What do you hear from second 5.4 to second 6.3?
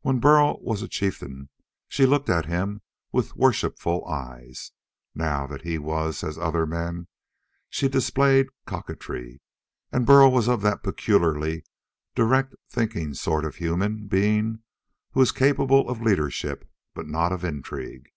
that he was